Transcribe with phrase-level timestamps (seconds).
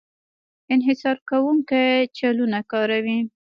[0.73, 1.85] انحصار کوونکی
[2.17, 3.19] چلونه کاروي.